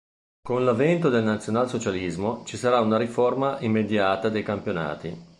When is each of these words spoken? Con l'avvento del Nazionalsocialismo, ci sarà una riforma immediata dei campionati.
Con 0.41 0.65
l'avvento 0.65 1.09
del 1.09 1.23
Nazionalsocialismo, 1.23 2.43
ci 2.43 2.57
sarà 2.57 2.79
una 2.79 2.97
riforma 2.97 3.59
immediata 3.59 4.29
dei 4.29 4.41
campionati. 4.41 5.29